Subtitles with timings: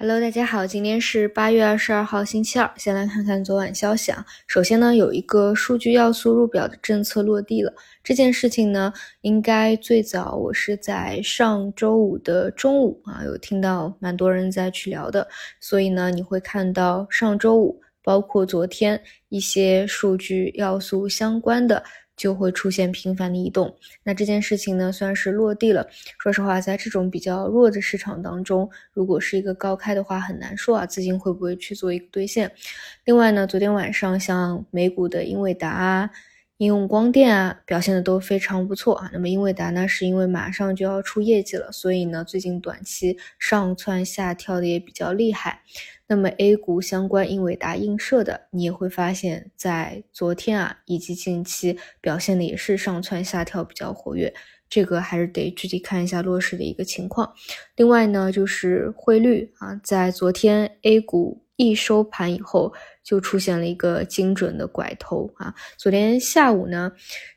[0.00, 2.70] Hello，大家好，今天是八月二十二号，星期二。
[2.76, 4.24] 先来看看昨晚消息啊。
[4.46, 7.74] 首先呢，有一个数据要素入表的政策落地了。
[8.04, 8.92] 这件事情呢，
[9.22, 15.26] 应该最早我是在上周五的中午啊，有听到蛮多人在去聊的。
[15.58, 21.82] 所以呢，你会看到上周五，包括昨天一些数据要素相关的。
[22.18, 25.88] 就会出现频繁的移动，那这件事情呢算是落地了。
[26.18, 32.50] 说实话，在这种比较弱的市场当中，如果是一个高开的话，很难说啊，资金会不会去做一个兑现。
[33.04, 36.10] 另外呢，昨天晚上像美股的英伟达啊、
[36.58, 39.10] 应用光电啊表现的都非常不错啊。
[39.12, 45.62] 那么英伟达呢，是因为马上就要出业绩了，所以呢，最近短期上蹿下跳的也比较厉害。
[46.08, 54.32] 那么 A 股相关英伟达映射的，你也会发现，在昨天啊以及近期表现的也是上蹿下跳比较活跃，
[54.70, 57.34] 这个还是得具体看一下落实的一个情况。
[57.76, 62.72] 另外呢，就是汇率啊，在昨天 A 股一收盘以后，
[63.04, 65.54] 就出现了一个精准的拐头啊。
[65.76, 66.92] 昨天下午呢。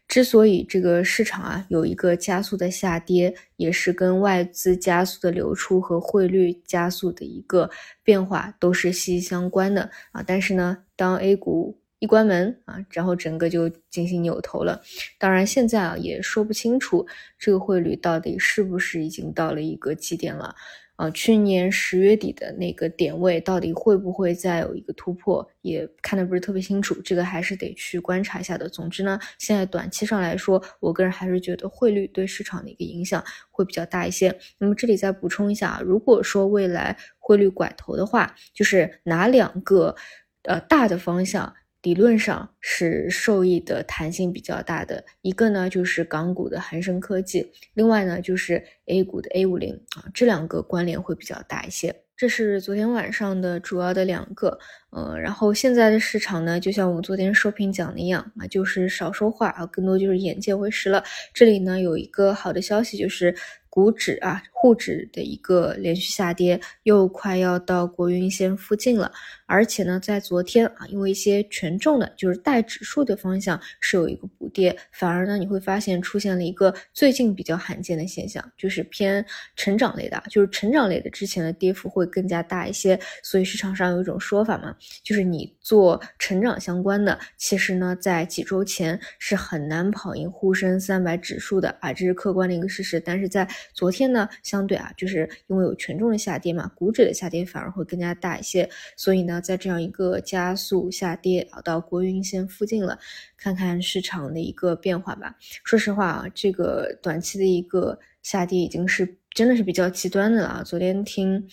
[0.08, 7.70] 之所以这个市场啊有一个加速的下跌，也是跟外资加速的流出和汇率加速的一个
[8.04, 10.22] 变化都是息息相关的啊。
[10.22, 14.82] 但是呢，当 A 股一关门啊，然后整个就进行扭头了。
[15.18, 17.08] 当然，现在啊也说不清楚
[17.40, 20.54] 这个汇率到底是不是已经到了一个基点了。
[20.96, 28.70] 啊，去年十月底的那个点位到底会不会再有一个突破，也看得不是特别清楚，这个还是得去观察一下的。
[28.70, 34.38] 总之呢，现在短期上来说，我个人还是觉得汇率对市场的一个影响会比较大一些。
[34.60, 39.96] 那么这里再补充一下啊，如果说未来汇率拐头的话，就是哪两个
[40.44, 41.52] 呃大的方向？
[41.82, 51.96] 理论上是受益的弹性比较大的一个呢，就是港股的恒生科技，另外呢就是 A 股的 A 五零啊，这两个关联会比较大一些。
[52.16, 54.60] 这是昨天晚上的主要的两个，
[54.92, 61.04] 呃，然后现在的市场呢，就像我昨天收评讲的一样啊，就是少说话啊，更多就是眼见为实了。
[61.34, 63.36] 这里呢有一个好的消息就是。
[63.74, 69.12] 股指啊，沪指的一个连续下跌，又快要到国运线附近了。
[69.48, 82.98] 而且呢，在昨天啊，因为一些权重的，就是带指数的方向是有一个补跌，反而呢，你会发现出现了一个最近比较罕见的现象，就是偏成长类的，就是成长类的之前的跌幅会更加大一些。
[83.24, 93.00] 所以市场上有一种说法嘛，就是你做成长相关的，其实呢，在几周前是很难跑赢沪深三百指数的啊，这是客观的一个事实。
[93.00, 98.70] 但是在昨天呢，相对啊，就是因为有权重的下跌嘛，股指的下跌反而会更加大一些。
[98.98, 103.00] 所以呢，在这样一个加速下跌啊，到国运线附近了，
[103.38, 105.34] 看看市场的一个变化吧。
[105.64, 110.62] 说实话啊，这个短期的一个下跌已经是真的是比较极端的了。
[110.66, 111.48] 昨天听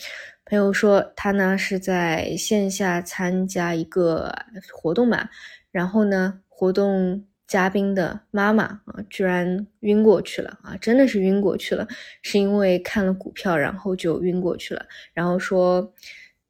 [0.47, 4.35] 朋友说，他呢是在线下参加一个
[4.73, 5.29] 活动嘛，
[5.71, 7.25] 然后呢活动。
[7.49, 10.77] 嘉宾的妈妈啊，居然晕过去了啊！
[10.77, 11.89] 真的是晕过去了，
[12.23, 14.87] 是因为看了股票，然后就晕过去了。
[15.15, 15.95] 然后说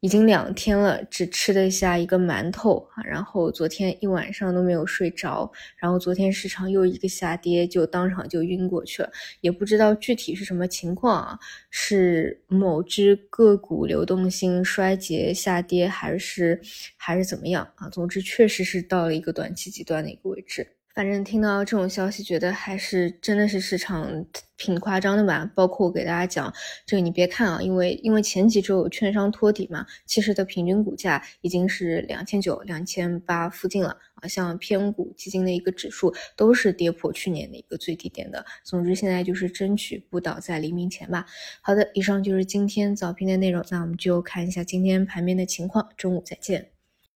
[0.00, 3.02] 已经两天了，只吃得下一个馒头啊！
[3.04, 9.10] 然后昨天一晚上都没有睡着，然后昨天市场又一个下跌，就当场就晕过去了。
[9.40, 11.38] 也不知道具体是什么情况啊，
[11.70, 16.60] 是某只个股流动性衰竭下跌，还是
[16.96, 17.88] 还是怎么样啊？
[17.88, 20.77] 总之，确实是到了一个短期极端的一个位置。
[20.98, 24.26] 反正听到这种消息，觉得还是真的是市场
[24.56, 25.48] 挺夸张的吧。
[25.54, 26.52] 包括我给大家讲，
[26.84, 34.26] 这个你别看啊，因为因为前几周有券商托底嘛，其实的平均股价已经是两千九、两千八附近了啊。
[34.26, 38.44] 像偏股基金的一个指数都是跌破去年的一个最低点的。
[38.64, 41.24] 总之，现在就是争取不倒在黎明前吧。
[41.62, 46.77] 好的，以上就是今天早评的内容，那我们就看一下今天盘面的情况，中午再见。